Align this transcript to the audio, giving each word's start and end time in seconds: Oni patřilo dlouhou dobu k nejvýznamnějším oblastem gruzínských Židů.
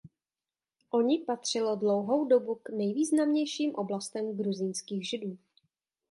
Oni 0.91 1.17
patřilo 1.27 1.75
dlouhou 1.75 2.25
dobu 2.25 2.55
k 2.63 2.69
nejvýznamnějším 2.69 3.75
oblastem 3.75 4.37
gruzínských 4.37 5.09
Židů. 5.09 5.37